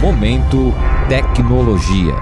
Momento 0.00 0.72
Tecnologia. 1.10 2.14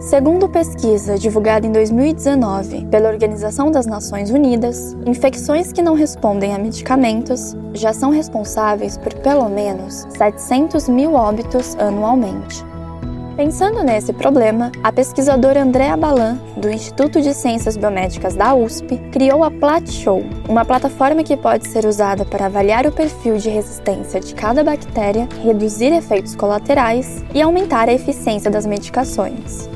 Segundo 0.00 0.48
pesquisa 0.48 1.16
divulgada 1.16 1.64
em 1.64 1.70
2019 1.70 2.86
pela 2.86 3.08
Organização 3.08 3.70
das 3.70 3.86
Nações 3.86 4.30
Unidas, 4.30 4.96
infecções 5.06 5.72
que 5.72 5.80
não 5.80 5.94
respondem 5.94 6.52
a 6.52 6.58
medicamentos 6.58 7.56
já 7.72 7.92
são 7.92 8.10
responsáveis 8.10 8.98
por 8.98 9.14
pelo 9.14 9.48
menos 9.48 10.08
700 10.18 10.88
mil 10.88 11.14
óbitos 11.14 11.76
anualmente. 11.76 12.64
Pensando 13.36 13.82
nesse 13.82 14.12
problema, 14.12 14.70
a 14.82 14.92
pesquisadora 14.92 15.62
Andrea 15.62 15.96
Balan, 15.96 16.38
do 16.56 16.68
Instituto 16.68 17.22
de 17.22 17.32
Ciências 17.32 17.76
Biomédicas 17.76 18.34
da 18.34 18.54
USP, 18.54 18.98
criou 19.10 19.42
a 19.42 19.50
PlatShow, 19.50 20.22
uma 20.48 20.64
plataforma 20.64 21.22
que 21.22 21.36
pode 21.36 21.66
ser 21.68 21.86
usada 21.86 22.24
para 22.24 22.46
avaliar 22.46 22.86
o 22.86 22.92
perfil 22.92 23.36
de 23.36 23.48
resistência 23.48 24.20
de 24.20 24.34
cada 24.34 24.62
bactéria, 24.62 25.28
reduzir 25.42 25.92
efeitos 25.92 26.34
colaterais 26.34 27.24
e 27.34 27.40
aumentar 27.40 27.88
a 27.88 27.94
eficiência 27.94 28.50
das 28.50 28.66
medicações. 28.66 29.68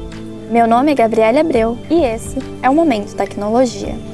Meu 0.51 0.67
nome 0.67 0.93
é 0.93 0.95
Gabriela 0.95 1.41
Abreu 1.41 1.79
e 1.91 2.05
esse 2.05 2.39
é 2.63 2.69
o 2.69 2.75
Momento 2.75 3.15
Tecnologia. 3.15 4.14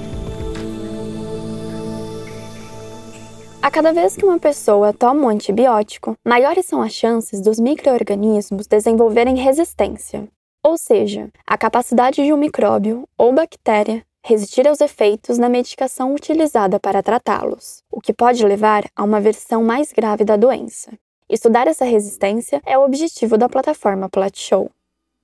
A 3.62 3.70
cada 3.70 3.92
vez 3.92 4.16
que 4.16 4.24
uma 4.24 4.38
pessoa 4.38 4.90
toma 4.92 5.26
um 5.26 5.28
antibiótico, 5.28 6.16
maiores 6.24 6.64
são 6.64 6.80
as 6.80 6.92
chances 6.92 7.42
dos 7.42 7.60
microorganismos 7.60 8.66
desenvolverem 8.66 9.36
resistência, 9.36 10.26
ou 10.64 10.78
seja, 10.78 11.28
a 11.46 11.58
capacidade 11.58 12.24
de 12.24 12.32
um 12.32 12.38
micróbio 12.38 13.06
ou 13.18 13.34
bactéria 13.34 14.02
resistir 14.24 14.66
aos 14.66 14.80
efeitos 14.80 15.36
na 15.36 15.48
medicação 15.48 16.14
utilizada 16.14 16.80
para 16.80 17.02
tratá-los, 17.02 17.82
o 17.90 18.00
que 18.00 18.14
pode 18.14 18.44
levar 18.44 18.84
a 18.96 19.04
uma 19.04 19.20
versão 19.20 19.62
mais 19.62 19.92
grave 19.92 20.24
da 20.24 20.36
doença. 20.36 20.90
Estudar 21.28 21.66
essa 21.66 21.84
resistência 21.84 22.62
é 22.64 22.78
o 22.78 22.84
objetivo 22.84 23.36
da 23.36 23.48
plataforma 23.48 24.08
PlatShow. 24.08 24.70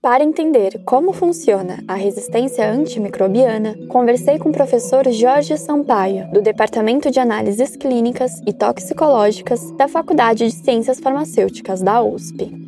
Para 0.06 0.22
entender 0.22 0.82
como 0.84 1.12
funciona 1.12 1.82
a 1.88 1.94
resistência 1.94 2.64
antimicrobiana, 2.70 3.74
conversei 3.88 4.38
com 4.38 4.50
o 4.50 4.52
professor 4.52 5.10
Jorge 5.10 5.58
Sampaio, 5.58 6.30
do 6.30 6.40
Departamento 6.40 7.10
de 7.10 7.18
Análises 7.18 7.74
Clínicas 7.74 8.40
e 8.46 8.52
Toxicológicas 8.52 9.72
da 9.72 9.88
Faculdade 9.88 10.46
de 10.46 10.52
Ciências 10.52 11.00
Farmacêuticas 11.00 11.82
da 11.82 12.00
USP. 12.00 12.65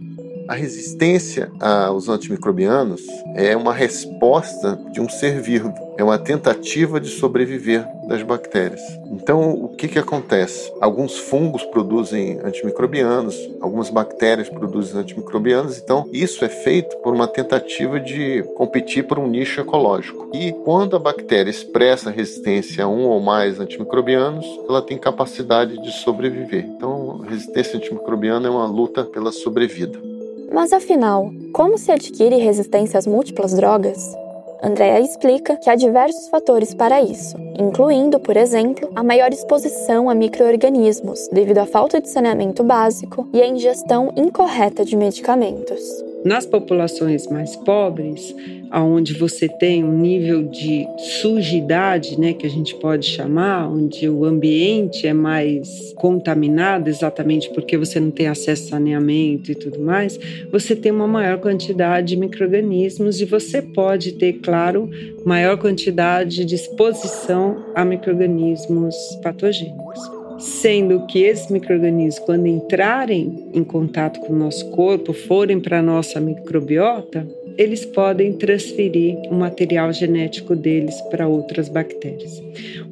A 0.48 0.54
resistência 0.54 1.52
aos 1.60 2.08
antimicrobianos 2.08 3.02
é 3.34 3.54
uma 3.54 3.74
resposta 3.74 4.80
de 4.90 4.98
um 4.98 5.06
ser 5.06 5.42
vivo, 5.42 5.74
é 5.98 6.02
uma 6.02 6.18
tentativa 6.18 6.98
de 6.98 7.10
sobreviver 7.10 7.86
das 8.08 8.22
bactérias. 8.22 8.80
Então, 9.10 9.50
o 9.50 9.68
que, 9.68 9.86
que 9.86 9.98
acontece? 9.98 10.72
Alguns 10.80 11.18
fungos 11.18 11.62
produzem 11.64 12.40
antimicrobianos, 12.42 13.36
algumas 13.60 13.90
bactérias 13.90 14.48
produzem 14.48 14.98
antimicrobianos, 14.98 15.76
então 15.76 16.08
isso 16.14 16.42
é 16.42 16.48
feito 16.48 16.96
por 16.98 17.14
uma 17.14 17.28
tentativa 17.28 18.00
de 18.00 18.42
competir 18.56 19.06
por 19.06 19.18
um 19.18 19.28
nicho 19.28 19.60
ecológico. 19.60 20.30
E 20.32 20.52
quando 20.64 20.96
a 20.96 20.98
bactéria 20.98 21.50
expressa 21.50 22.10
resistência 22.10 22.84
a 22.84 22.88
um 22.88 23.04
ou 23.04 23.20
mais 23.20 23.60
antimicrobianos, 23.60 24.46
ela 24.66 24.80
tem 24.80 24.96
capacidade 24.96 25.78
de 25.82 25.92
sobreviver. 25.92 26.64
Então, 26.64 27.18
resistência 27.18 27.76
antimicrobiana 27.76 28.48
é 28.48 28.50
uma 28.50 28.66
luta 28.66 29.04
pela 29.04 29.30
sobrevida. 29.30 30.17
Mas 30.50 30.72
afinal, 30.72 31.30
como 31.52 31.76
se 31.76 31.92
adquire 31.92 32.36
resistência 32.36 32.98
às 32.98 33.06
múltiplas 33.06 33.52
drogas? 33.54 34.16
Andrea 34.62 35.00
explica 35.00 35.56
que 35.56 35.70
há 35.70 35.74
diversos 35.74 36.28
fatores 36.28 36.74
para 36.74 37.00
isso, 37.00 37.36
incluindo, 37.58 38.18
por 38.18 38.36
exemplo, 38.36 38.90
a 38.96 39.02
maior 39.02 39.32
exposição 39.32 40.10
a 40.10 40.14
microorganismos 40.14 41.28
devido 41.32 41.58
à 41.58 41.66
falta 41.66 42.00
de 42.00 42.08
saneamento 42.08 42.64
básico 42.64 43.28
e 43.32 43.40
a 43.40 43.46
ingestão 43.46 44.12
incorreta 44.16 44.84
de 44.84 44.96
medicamentos. 44.96 46.07
Nas 46.28 46.44
populações 46.44 47.26
mais 47.26 47.56
pobres, 47.56 48.36
aonde 48.70 49.14
você 49.14 49.48
tem 49.48 49.82
um 49.82 49.96
nível 49.96 50.42
de 50.42 50.86
sujidade, 51.22 52.20
né, 52.20 52.34
que 52.34 52.46
a 52.46 52.50
gente 52.50 52.74
pode 52.74 53.06
chamar, 53.06 53.66
onde 53.66 54.06
o 54.10 54.26
ambiente 54.26 55.06
é 55.06 55.14
mais 55.14 55.94
contaminado, 55.96 56.90
exatamente 56.90 57.48
porque 57.54 57.78
você 57.78 57.98
não 57.98 58.10
tem 58.10 58.26
acesso 58.26 58.66
a 58.66 58.70
saneamento 58.72 59.50
e 59.50 59.54
tudo 59.54 59.80
mais, 59.80 60.20
você 60.52 60.76
tem 60.76 60.92
uma 60.92 61.08
maior 61.08 61.38
quantidade 61.38 62.08
de 62.08 62.16
microrganismos 62.16 63.22
e 63.22 63.24
você 63.24 63.62
pode 63.62 64.12
ter, 64.12 64.34
claro, 64.34 64.90
maior 65.24 65.56
quantidade 65.56 66.44
de 66.44 66.54
exposição 66.54 67.64
a 67.74 67.86
microrganismos 67.86 68.94
patogênicos 69.22 70.17
sendo 70.38 71.06
que 71.06 71.20
esses 71.20 71.50
microrganismos, 71.50 72.24
quando 72.24 72.46
entrarem 72.46 73.48
em 73.52 73.64
contato 73.64 74.20
com 74.20 74.32
o 74.32 74.38
nosso 74.38 74.70
corpo, 74.70 75.12
forem 75.12 75.60
para 75.60 75.80
a 75.80 75.82
nossa 75.82 76.20
microbiota, 76.20 77.26
eles 77.58 77.84
podem 77.84 78.32
transferir 78.34 79.16
o 79.28 79.34
material 79.34 79.92
genético 79.92 80.54
deles 80.54 81.00
para 81.10 81.26
outras 81.26 81.68
bactérias. 81.68 82.40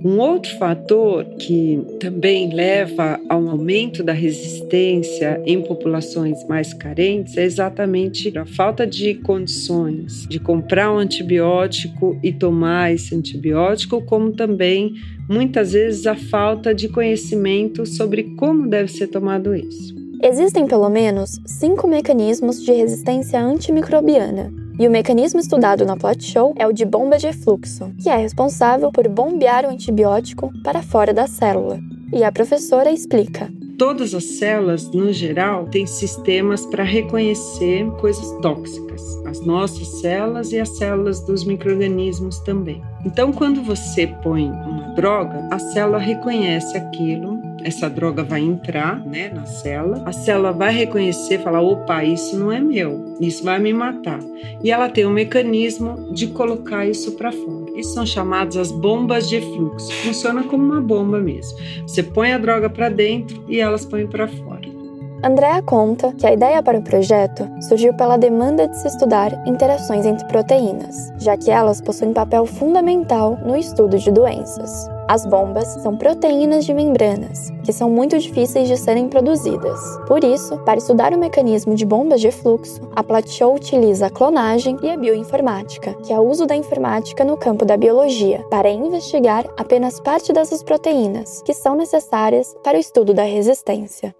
Um 0.05 0.19
outro 0.19 0.59
fator 0.59 1.25
que 1.39 1.81
também 2.01 2.53
leva 2.53 3.21
ao 3.29 3.49
aumento 3.49 4.03
da 4.03 4.13
resistência 4.13 5.41
em 5.47 5.63
populações 5.63 6.45
mais 6.49 6.75
carentes 6.75 7.37
é 7.37 7.45
exatamente 7.45 8.37
a 8.37 8.45
falta 8.45 8.85
de 8.85 9.15
condições 9.15 10.27
de 10.29 10.41
comprar 10.41 10.93
um 10.93 10.99
antibiótico 10.99 12.19
e 12.21 12.33
tomar 12.33 12.93
esse 12.93 13.15
antibiótico, 13.15 14.03
como 14.03 14.33
também 14.33 14.95
muitas 15.29 15.73
vezes 15.73 16.07
a 16.07 16.15
falta 16.15 16.75
de 16.75 16.89
conhecimento 16.89 17.87
sobre 17.87 18.35
como 18.37 18.67
deve 18.67 18.89
ser 18.91 19.09
tomado 19.09 19.55
isso. 19.55 19.95
Existem 20.23 20.67
pelo 20.67 20.89
menos 20.89 21.41
cinco 21.47 21.87
mecanismos 21.87 22.63
de 22.63 22.73
resistência 22.73 23.41
antimicrobiana, 23.41 24.53
e 24.79 24.87
o 24.87 24.91
mecanismo 24.91 25.41
estudado 25.41 25.87
na 25.87 25.97
Plot 25.97 26.23
Show 26.23 26.55
é 26.59 26.67
o 26.67 26.73
de 26.73 26.85
bomba 26.85 27.17
de 27.17 27.27
efluxo, 27.27 27.91
que 28.03 28.11
é 28.11 28.17
responsável 28.17 28.93
por 28.93 29.09
bombear 29.09 29.65
o 29.65 29.71
antibiótico 29.71 30.53
para 30.63 30.83
fora 30.83 31.15
da 31.15 31.27
célula. 31.27 31.81
E 32.13 32.23
a 32.23 32.31
professora 32.31 32.91
explica. 32.91 33.51
Todas 33.79 34.15
as 34.15 34.25
células, 34.25 34.91
no 34.91 35.13
geral, 35.13 35.67
têm 35.67 35.87
sistemas 35.87 36.65
para 36.65 36.83
reconhecer 36.83 37.87
coisas 38.01 38.31
tóxicas, 38.41 39.03
as 39.27 39.45
nossas 39.45 39.87
células 40.01 40.51
e 40.51 40.59
as 40.59 40.79
células 40.79 41.21
dos 41.21 41.45
microrganismos 41.45 42.39
também. 42.39 42.83
Então, 43.05 43.33
quando 43.33 43.63
você 43.63 44.07
põe 44.23 44.49
uma 44.49 44.95
droga, 44.95 45.47
a 45.51 45.59
célula 45.59 45.99
reconhece 45.99 46.75
aquilo 46.75 47.36
essa 47.63 47.89
droga 47.89 48.23
vai 48.23 48.41
entrar 48.41 49.05
né, 49.05 49.29
na 49.29 49.45
célula, 49.47 50.03
a 50.07 50.13
célula 50.13 50.53
vai 50.53 50.73
reconhecer, 50.73 51.41
falar: 51.41 51.61
opa, 51.61 52.05
isso 52.05 52.39
não 52.39 52.53
é 52.53 52.61
meu, 52.61 53.17
isso 53.21 53.45
vai 53.45 53.59
me 53.59 53.73
matar. 53.73 54.21
E 54.63 54.71
ela 54.71 54.89
tem 54.89 55.07
um 55.07 55.13
mecanismo 55.13 56.13
de 56.13 56.29
colocar 56.29 56.87
isso 56.87 57.13
para 57.13 57.33
fora. 57.33 57.67
Isso 57.75 57.95
são 57.95 58.07
chamadas 58.07 58.57
as 58.57 58.73
bombas 58.73 59.29
de 59.29 59.41
fluxo. 59.41 59.93
Funciona 60.05 60.43
como 60.45 60.65
uma 60.65 60.81
bomba 60.81 61.21
mesmo. 61.21 61.59
Você 61.83 62.03
põe 62.03 62.33
a 62.33 62.39
droga 62.39 62.71
para 62.71 62.89
dentro 62.89 63.45
e 63.49 63.61
elas 63.61 63.85
põem 63.85 64.07
para 64.07 64.27
fora. 64.27 64.76
Andrea 65.23 65.63
conta 65.63 66.13
que 66.13 66.27
a 66.27 66.33
ideia 66.33 66.63
para 66.63 66.79
o 66.79 66.83
projeto 66.83 67.49
surgiu 67.61 67.95
pela 67.95 68.19
demanda 68.19 68.69
de 68.69 68.77
se 68.77 68.87
estudar 68.87 69.33
interações 69.47 70.05
entre 70.05 70.27
proteínas, 70.29 70.95
já 71.19 71.37
que 71.37 71.51
elas 71.51 71.81
possuem 71.81 72.13
papel 72.13 72.45
fundamental 72.45 73.39
no 73.45 73.57
estudo 73.57 73.99
de 73.99 74.11
doenças. 74.11 74.89
As 75.09 75.25
bombas 75.25 75.69
são 75.83 75.97
proteínas 75.97 76.65
de 76.65 76.75
membranas, 76.75 77.51
que 77.65 77.73
são 77.73 77.89
muito 77.89 78.19
difíceis 78.19 78.69
de 78.69 78.77
serem 78.77 79.09
produzidas. 79.09 79.81
Por 80.07 80.23
isso, 80.23 80.59
para 80.65 80.79
estudar 80.79 81.13
o 81.13 81.19
mecanismo 81.19 81.75
de 81.75 81.87
bombas 81.87 82.21
de 82.21 82.31
fluxo, 82.31 82.81
a 82.95 83.03
Platshow 83.03 83.55
utiliza 83.55 84.07
a 84.07 84.11
clonagem 84.11 84.77
e 84.83 84.91
a 84.91 84.97
bioinformática, 84.97 85.95
que 86.03 86.13
é 86.13 86.19
o 86.19 86.29
uso 86.29 86.45
da 86.45 86.57
informática 86.57 87.25
no 87.25 87.37
campo 87.37 87.65
da 87.65 87.77
biologia, 87.77 88.45
para 88.51 88.69
investigar 88.69 89.47
apenas 89.57 89.99
parte 90.01 90.33
dessas 90.33 90.63
proteínas 90.63 91.41
que 91.43 91.55
são 91.55 91.75
necessárias 91.75 92.55
para 92.63 92.77
o 92.77 92.81
estudo 92.81 93.15
da 93.15 93.23
resistência. 93.23 94.15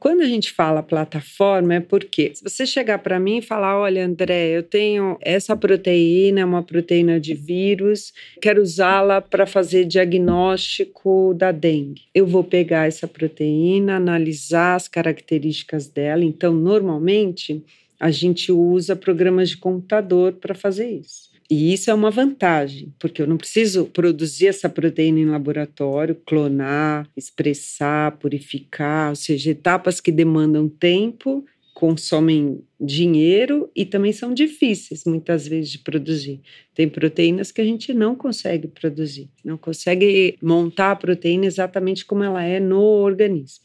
Quando 0.00 0.22
a 0.22 0.26
gente 0.26 0.50
fala 0.50 0.82
plataforma, 0.82 1.74
é 1.74 1.80
porque 1.80 2.34
se 2.34 2.42
você 2.42 2.64
chegar 2.64 3.00
para 3.00 3.20
mim 3.20 3.36
e 3.36 3.42
falar: 3.42 3.78
olha, 3.78 4.06
André, 4.06 4.56
eu 4.56 4.62
tenho 4.62 5.18
essa 5.20 5.54
proteína, 5.54 6.46
uma 6.46 6.62
proteína 6.62 7.20
de 7.20 7.34
vírus, 7.34 8.14
quero 8.40 8.62
usá-la 8.62 9.20
para 9.20 9.44
fazer 9.44 9.84
diagnóstico 9.84 11.34
da 11.34 11.52
dengue. 11.52 12.04
Eu 12.14 12.26
vou 12.26 12.42
pegar 12.42 12.88
essa 12.88 13.06
proteína, 13.06 13.96
analisar 13.96 14.76
as 14.76 14.88
características 14.88 15.86
dela. 15.86 16.24
Então, 16.24 16.54
normalmente, 16.54 17.62
a 18.00 18.10
gente 18.10 18.50
usa 18.50 18.96
programas 18.96 19.50
de 19.50 19.58
computador 19.58 20.32
para 20.32 20.54
fazer 20.54 20.88
isso. 20.88 21.29
E 21.50 21.72
isso 21.72 21.90
é 21.90 21.94
uma 21.94 22.12
vantagem, 22.12 22.94
porque 22.96 23.20
eu 23.20 23.26
não 23.26 23.36
preciso 23.36 23.86
produzir 23.86 24.46
essa 24.46 24.68
proteína 24.68 25.18
em 25.18 25.26
laboratório, 25.26 26.14
clonar, 26.14 27.08
expressar, 27.16 28.16
purificar, 28.18 29.10
ou 29.10 29.16
seja, 29.16 29.50
etapas 29.50 30.00
que 30.00 30.12
demandam 30.12 30.68
tempo, 30.68 31.44
consomem 31.74 32.62
dinheiro 32.80 33.68
e 33.74 33.84
também 33.84 34.12
são 34.12 34.32
difíceis 34.32 35.04
muitas 35.04 35.48
vezes 35.48 35.72
de 35.72 35.78
produzir. 35.80 36.40
Tem 36.72 36.88
proteínas 36.88 37.50
que 37.50 37.60
a 37.60 37.64
gente 37.64 37.92
não 37.92 38.14
consegue 38.14 38.68
produzir, 38.68 39.28
não 39.44 39.56
consegue 39.56 40.38
montar 40.40 40.92
a 40.92 40.96
proteína 40.96 41.46
exatamente 41.46 42.04
como 42.04 42.22
ela 42.22 42.44
é 42.44 42.60
no 42.60 42.80
organismo. 42.80 43.64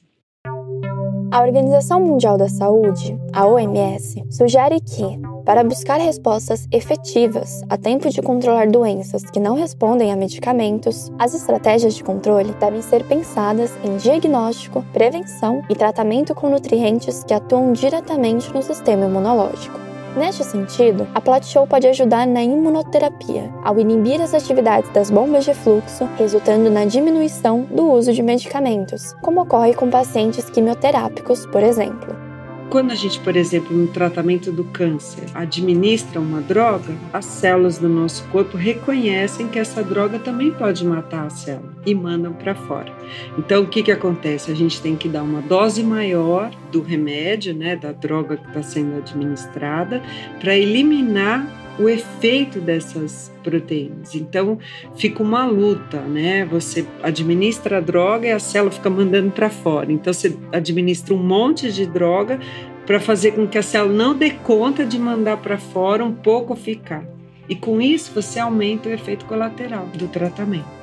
A 1.32 1.42
Organização 1.44 2.00
Mundial 2.00 2.38
da 2.38 2.48
Saúde, 2.48 3.16
a 3.34 3.46
OMS, 3.46 4.24
sugere 4.32 4.80
que, 4.80 5.04
para 5.46 5.64
buscar 5.64 5.98
respostas 5.98 6.68
efetivas 6.72 7.62
a 7.70 7.78
tempo 7.78 8.10
de 8.10 8.22
controlar 8.22 8.68
doenças 8.68 9.24
que 9.30 9.40
não 9.40 9.56
respondem 9.56 10.12
a 10.12 10.16
medicamentos, 10.16 11.12
as 11.20 11.34
estratégias 11.34 11.94
de 11.94 12.04
controle 12.04 12.52
devem 12.54 12.82
ser 12.82 13.04
pensadas 13.04 13.72
em 13.84 13.96
diagnóstico, 13.98 14.84
prevenção 14.92 15.64
e 15.70 15.76
tratamento 15.76 16.34
com 16.34 16.50
nutrientes 16.50 17.24
que 17.24 17.34
atuam 17.34 17.74
diretamente 17.74 18.52
no 18.54 18.64
sistema 18.64 19.06
imunológico. 19.06 19.86
Neste 20.16 20.46
sentido, 20.46 21.06
a 21.14 21.20
Plat 21.20 21.46
Show 21.46 21.68
pode 21.68 21.88
ajudar 21.88 22.26
na 22.26 22.42
imunoterapia, 22.42 23.54
ao 23.62 23.78
inibir 23.78 24.22
as 24.22 24.34
atividades 24.34 24.90
das 24.92 25.12
bombas 25.12 25.44
de 25.44 25.54
fluxo, 25.54 26.08
resultando 26.18 26.72
na 26.72 26.86
diminuição 26.86 27.64
do 27.64 27.92
uso 27.92 28.14
de 28.14 28.24
medicamentos, 28.24 29.14
como 29.22 29.42
ocorre 29.42 29.74
com 29.74 29.90
pacientes 29.90 30.50
quimioterápicos, 30.50 31.46
por 31.48 31.62
exemplo. 31.62 32.25
Quando 32.70 32.92
a 32.92 32.96
gente, 32.96 33.20
por 33.20 33.36
exemplo, 33.36 33.76
no 33.76 33.88
tratamento 33.88 34.52
do 34.52 34.64
câncer, 34.64 35.26
administra 35.34 36.20
uma 36.20 36.42
droga, 36.42 36.94
as 37.14 37.26
células 37.26 37.78
do 37.78 37.88
nosso 37.88 38.24
corpo 38.30 38.58
reconhecem 38.58 39.48
que 39.48 39.60
essa 39.60 39.84
droga 39.84 40.20
também 40.20 40.52
pode 40.52 40.84
matar 40.86 41.28
a 41.28 41.30
célula 41.30 41.74
e 41.86 41.94
mandam 41.94 42.34
para 42.34 42.56
fora. 42.56 42.92
Então, 43.38 43.64
o 43.64 43.68
que, 43.68 43.84
que 43.84 43.92
acontece? 43.92 44.52
A 44.52 44.56
gente 44.56 44.82
tem 44.82 44.96
que 44.96 45.08
dar 45.08 45.24
uma 45.24 45.42
dose 45.42 45.84
maior 45.84 46.52
do 46.72 46.82
remédio, 46.82 47.54
né, 47.54 47.76
da 47.76 47.92
droga 47.92 48.36
que 48.36 48.48
está 48.48 48.64
sendo 48.64 48.98
administrada, 48.98 50.02
para 50.40 50.56
eliminar 50.56 51.48
o 51.78 51.90
efeito 51.90 52.60
dessas 52.60 53.32
proteínas. 53.44 54.16
Então, 54.16 54.58
fica 54.96 55.22
uma 55.22 55.46
luta, 55.46 56.00
né? 56.02 56.46
Você 56.46 56.86
administra 57.04 57.78
a 57.78 57.82
droga 57.82 58.28
e 58.28 58.32
a 58.32 58.40
célula 58.40 58.72
fica 58.72 58.90
mandando 58.90 59.32
para 59.32 59.50
fora. 59.50 59.92
Então, 59.92 60.14
você 60.14 60.36
administra 60.52 61.14
um 61.14 61.22
monte 61.22 61.72
de 61.72 61.86
droga 61.86 62.40
para 62.86 63.00
fazer 63.00 63.32
com 63.32 63.48
que 63.48 63.58
a 63.58 63.64
célula 63.64 63.94
não 63.94 64.16
dê 64.16 64.32
conta 64.32 64.86
de 64.86 64.98
mandar 64.98 65.38
para 65.38 65.58
fora, 65.58 66.04
um 66.04 66.14
pouco 66.14 66.56
ficar. 66.56 67.04
E 67.50 67.56
com 67.56 67.82
isso, 67.82 68.12
você 68.14 68.40
aumenta 68.40 68.90
o 68.90 68.92
efeito 68.92 69.26
colateral 69.26 69.86
do 69.88 70.08
tratamento. 70.08 70.76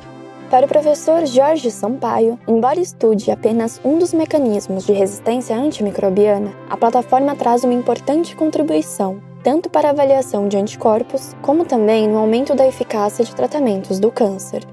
Para 0.50 0.67
o 0.67 0.69
professor 0.69 1.25
Jorge 1.25 1.71
Sampaio, 1.71 2.38
embora 2.47 2.79
estude 2.79 3.31
apenas 3.31 3.81
um 3.83 3.99
dos 3.99 4.12
mecanismos 4.12 4.85
de 4.85 4.93
resistência 4.93 5.56
antimicrobiana, 5.56 6.53
a 6.69 6.77
plataforma 6.77 7.35
traz 7.35 7.65
uma 7.65 7.73
importante 7.73 8.37
contribuição 8.37 9.31
tanto 9.43 9.69
para 9.69 9.91
avaliação 9.91 10.49
de 10.49 10.56
anticorpos, 10.56 11.35
como 11.43 11.65
também 11.65 12.09
no 12.09 12.19
aumento 12.19 12.55
da 12.55 12.67
eficácia 12.67 13.25
de 13.25 13.35
tratamentos 13.35 13.99
do 13.99 14.11
câncer. 14.11 14.65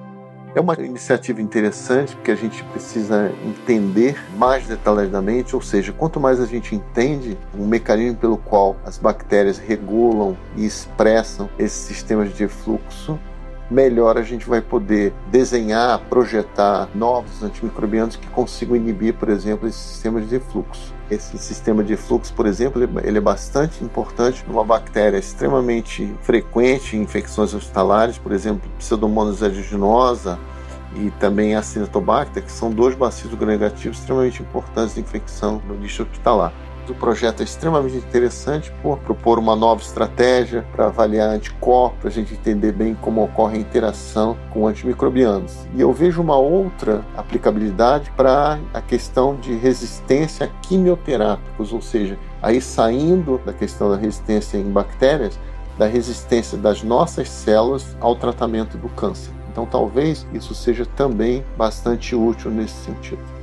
É 0.56 0.60
uma 0.60 0.74
iniciativa 0.74 1.42
interessante 1.42 2.16
porque 2.16 2.32
a 2.32 2.36
gente 2.36 2.64
precisa 2.66 3.32
entender 3.46 4.18
mais 4.36 4.66
detalhadamente, 4.66 5.56
ou 5.56 5.62
seja, 5.62 5.94
quanto 5.94 6.20
mais 6.20 6.40
a 6.40 6.46
gente 6.48 6.74
entende 6.74 7.38
o 7.54 7.64
mecanismo 7.64 8.18
pelo 8.18 8.38
qual 8.38 8.76
as 8.84 8.98
bactérias 8.98 9.60
regulam 9.60 10.36
e 10.58 10.66
expressam 10.66 11.48
esses 11.60 11.78
sistemas 11.78 12.36
de 12.36 12.48
fluxo, 12.48 13.20
melhor 13.70 14.18
a 14.18 14.24
gente 14.24 14.48
vai 14.48 14.62
poder 14.62 15.14
desenhar, 15.28 16.00
projetar 16.10 16.90
novos 16.96 17.44
antimicrobianos 17.44 18.16
que 18.16 18.28
consigam 18.28 18.76
inibir, 18.76 19.14
por 19.14 19.30
exemplo, 19.30 19.68
esses 19.68 19.82
sistemas 19.82 20.28
de 20.28 20.40
fluxo. 20.40 20.94
Esse 21.10 21.38
sistema 21.38 21.84
de 21.84 21.96
fluxo, 21.96 22.34
por 22.34 22.46
exemplo, 22.46 22.82
ele 23.04 23.18
é 23.18 23.22
bastante 23.22 23.84
importante 23.84 24.44
numa 24.48 24.64
bactéria 24.64 25.18
extremamente 25.18 26.16
frequente 26.22 26.96
em 26.96 27.02
infecções 27.02 27.54
hospitalares, 27.54 28.18
por 28.18 28.32
exemplo, 28.32 28.70
Pseudomonas 28.78 29.42
aeruginosa 29.42 30.40
e 30.96 31.12
também 31.20 31.56
a 31.56 31.62
que 31.62 32.52
são 32.52 32.72
dois 32.72 32.96
bacilos 32.96 33.38
gram-negativos 33.38 34.00
extremamente 34.00 34.42
importantes 34.42 34.96
de 34.96 35.02
infecção 35.02 35.62
no 35.68 35.76
lixo 35.76 36.04
hospitalar. 36.04 36.54
O 36.90 36.96
projeto 36.96 37.42
é 37.42 37.44
extremamente 37.44 37.98
interessante 37.98 38.72
por 38.82 38.98
propor 38.98 39.38
uma 39.38 39.56
nova 39.56 39.80
estratégia 39.80 40.66
para 40.72 40.88
avaliar 40.88 41.30
anticorpos, 41.30 42.08
a 42.08 42.10
gente 42.10 42.34
entender 42.34 42.72
bem 42.72 42.96
como 42.96 43.24
ocorre 43.24 43.58
a 43.58 43.62
interação 43.62 44.36
com 44.52 44.68
antimicrobianos. 44.68 45.56
E 45.76 45.82
eu 45.82 45.94
vejo 45.94 46.20
uma 46.20 46.36
outra 46.36 47.06
aplicabilidade 47.16 48.10
para 48.18 48.60
a 48.74 48.82
questão 48.82 49.36
de 49.36 49.54
resistência 49.54 50.48
a 50.48 50.50
quimioterápicos, 50.68 51.72
ou 51.72 51.82
seja, 51.82 52.18
aí 52.42 52.60
saindo 52.60 53.40
da 53.46 53.54
questão 53.54 53.92
da 53.92 53.96
resistência 53.96 54.58
em 54.58 54.72
bactérias, 54.72 55.40
da 55.78 55.86
resistência 55.86 56.58
das 56.58 56.82
nossas 56.82 57.30
células 57.30 57.96
ao 58.00 58.16
tratamento 58.16 58.80
do 58.80 58.90
câncer. 58.90 59.32
Então, 59.52 59.66
talvez 59.66 60.26
isso 60.34 60.56
seja 60.56 60.86
também 60.86 61.46
bastante 61.56 62.16
útil 62.16 62.50
nesse 62.50 62.84
sentido. 62.86 63.39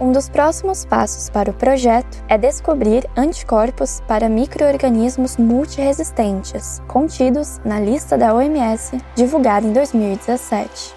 Um 0.00 0.12
dos 0.12 0.28
próximos 0.28 0.84
passos 0.84 1.28
para 1.28 1.50
o 1.50 1.52
projeto 1.52 2.24
é 2.28 2.38
descobrir 2.38 3.02
anticorpos 3.16 4.00
para 4.06 4.28
microorganismos 4.28 5.36
multiresistentes, 5.36 6.78
contidos 6.86 7.58
na 7.64 7.80
lista 7.80 8.16
da 8.16 8.32
OMS 8.32 8.96
divulgada 9.16 9.66
em 9.66 9.72
2017. 9.72 10.94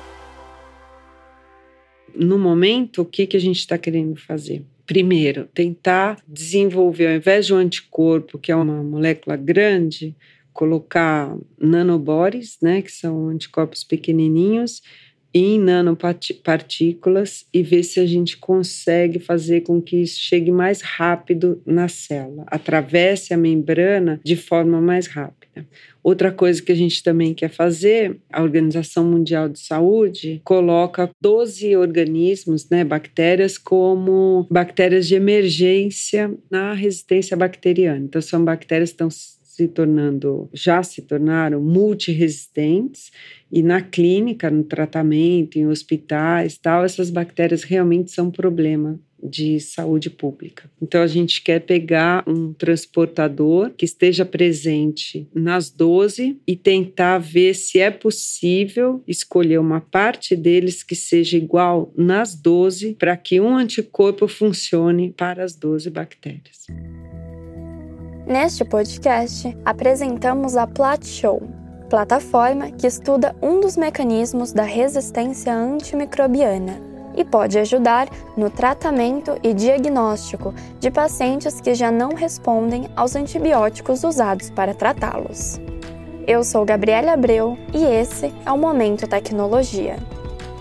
No 2.14 2.38
momento, 2.38 3.02
o 3.02 3.06
que, 3.06 3.26
que 3.26 3.36
a 3.36 3.40
gente 3.40 3.58
está 3.58 3.76
querendo 3.76 4.16
fazer? 4.18 4.64
Primeiro, 4.86 5.46
tentar 5.52 6.22
desenvolver, 6.28 7.08
ao 7.08 7.16
invés 7.16 7.48
de 7.48 7.56
um 7.56 7.58
anticorpo, 7.58 8.38
que 8.38 8.52
é 8.52 8.56
uma 8.56 8.84
molécula 8.84 9.36
grande, 9.36 10.16
colocar 10.54 11.36
nanobores, 11.60 12.60
né, 12.62 12.84
que 12.84 12.92
são 12.92 13.30
anticorpos 13.30 13.84
pequenininhos, 13.84 14.84
em 15.34 15.60
nanopartículas 15.60 17.46
e 17.54 17.64
ver 17.64 17.84
se 17.84 18.00
a 18.00 18.06
gente 18.06 18.38
consegue 18.38 19.20
fazer 19.20 19.62
com 19.62 19.82
que 19.82 19.98
isso 19.98 20.20
chegue 20.20 20.52
mais 20.52 20.82
rápido 20.82 21.62
na 21.66 21.88
célula, 21.88 22.46
atravesse 22.48 23.34
a 23.34 23.38
membrana 23.38 24.20
de 24.24 24.36
forma 24.36 24.82
mais 24.82 25.08
rápida. 25.08 25.42
Outra 26.04 26.32
coisa 26.32 26.62
que 26.62 26.72
a 26.72 26.76
gente 26.76 27.04
também 27.04 27.34
quer 27.34 27.50
fazer, 27.50 28.20
a 28.32 28.42
Organização 28.42 29.06
Mundial 29.06 29.48
de 29.48 29.60
Saúde 29.60 30.42
coloca 30.44 31.10
12 31.22 31.76
organismos, 31.76 32.68
né, 32.70 32.84
bactérias, 32.84 33.58
como 33.58 34.48
bactérias 34.50 35.08
de 35.08 35.16
emergência 35.16 36.34
na 36.50 36.74
resistência 36.74 37.38
bacteriana. 37.38 38.04
Então, 38.04 38.22
são 38.22 38.44
bactérias 38.44 38.90
que 38.90 38.96
estão 38.96 39.10
se 39.62 39.68
tornando, 39.68 40.50
já 40.52 40.82
se 40.82 41.04
tornaram 41.04 41.62
multiresistentes 41.62 43.12
e 43.52 43.62
na 43.62 43.82
clínica, 43.82 44.50
no 44.50 44.64
tratamento, 44.64 45.60
em 45.60 45.68
hospitais, 45.68 46.58
tal, 46.58 46.84
essas 46.84 47.12
bactérias 47.12 47.64
realmente 47.64 48.12
são 48.12 48.28
um 48.28 48.32
problema 48.32 49.00
de 49.24 49.60
saúde 49.60 50.10
pública. 50.10 50.68
Então 50.82 51.04
a 51.04 51.06
gente 51.06 51.44
quer 51.44 51.60
pegar 51.60 52.24
um 52.28 52.54
transportador 52.54 53.70
que 53.78 53.86
esteja 53.86 54.26
presente 54.26 55.28
nas 55.32 55.70
12 55.70 56.40
e 56.48 56.56
tentar 56.56 57.20
ver 57.20 57.54
se 57.54 57.80
é 57.80 57.92
possível 57.92 59.04
escolher 59.08 59.60
uma 59.60 59.80
parte 59.80 60.36
deles 60.36 60.82
que 60.82 60.96
seja 60.96 61.38
igual 61.38 61.94
nas 61.96 62.34
12 62.34 62.96
para 62.96 63.16
que 63.16 63.40
um 63.40 63.56
anticorpo 63.56 64.28
funcione 64.28 65.14
para 65.16 65.44
as 65.44 65.56
12 65.56 65.92
bactérias. 65.92 66.66
Neste 68.32 68.64
podcast, 68.64 69.58
apresentamos 69.66 70.56
a 70.56 70.66
Plat 70.66 71.06
Show, 71.06 71.44
plataforma 71.90 72.72
que 72.72 72.88
estuda 72.88 73.36
um 73.42 73.60
dos 73.60 73.76
mecanismos 73.76 74.54
da 74.54 74.64
resistência 74.64 75.54
antimicrobiana 75.54 76.80
e 77.14 77.26
pode 77.26 77.60
ajudar 77.60 78.08
no 78.38 78.50
tratamento 78.50 79.38
e 79.44 79.54
diagnóstico 79.54 80.54
de 80.80 80.90
pacientes 80.90 81.60
que 81.60 81.76
já 81.76 81.92
não 81.92 82.16
respondem 82.16 82.88
aos 82.96 83.18
antibióticos 83.18 84.02
usados 84.06 84.50
para 84.50 84.74
tratá-los. 84.74 85.60
Eu 86.26 86.42
sou 86.46 86.64
Gabriela 86.64 87.12
Abreu 87.12 87.58
e 87.74 87.84
esse 87.84 88.34
é 88.46 88.52
o 88.54 88.58
Momento 88.58 89.10
Tecnologia. 89.10 89.98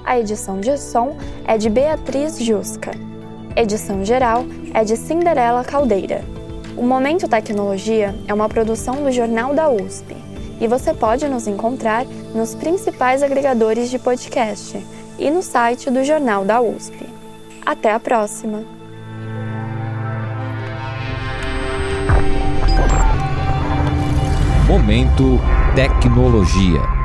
A 0.04 0.18
edição 0.18 0.58
de 0.58 0.76
som 0.76 1.16
é 1.46 1.56
de 1.56 1.70
Beatriz 1.70 2.36
Jusca. 2.36 2.90
Edição 3.54 4.04
geral 4.04 4.42
é 4.74 4.82
de 4.82 4.96
Cinderela 4.96 5.62
Caldeira. 5.62 6.39
O 6.76 6.82
Momento 6.84 7.28
Tecnologia 7.28 8.14
é 8.26 8.32
uma 8.32 8.48
produção 8.48 9.02
do 9.02 9.10
Jornal 9.10 9.54
da 9.54 9.68
USP 9.68 10.16
e 10.60 10.66
você 10.66 10.94
pode 10.94 11.26
nos 11.28 11.46
encontrar 11.46 12.04
nos 12.34 12.54
principais 12.54 13.22
agregadores 13.22 13.90
de 13.90 13.98
podcast 13.98 14.84
e 15.18 15.30
no 15.30 15.42
site 15.42 15.90
do 15.90 16.04
Jornal 16.04 16.44
da 16.44 16.60
USP. 16.60 17.06
Até 17.64 17.92
a 17.92 18.00
próxima! 18.00 18.64
Momento 24.66 25.40
Tecnologia. 25.74 26.99